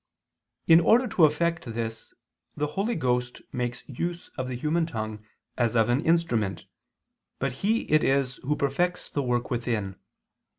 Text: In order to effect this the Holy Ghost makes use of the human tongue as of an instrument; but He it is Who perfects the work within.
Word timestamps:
In 0.65 0.79
order 0.79 1.07
to 1.09 1.25
effect 1.25 1.63
this 1.75 2.15
the 2.57 2.65
Holy 2.65 2.95
Ghost 2.95 3.43
makes 3.53 3.83
use 3.87 4.29
of 4.29 4.47
the 4.47 4.55
human 4.55 4.87
tongue 4.87 5.23
as 5.59 5.75
of 5.75 5.89
an 5.89 6.03
instrument; 6.03 6.65
but 7.37 7.51
He 7.61 7.81
it 7.81 8.03
is 8.03 8.37
Who 8.37 8.55
perfects 8.55 9.09
the 9.11 9.21
work 9.21 9.51
within. 9.51 9.97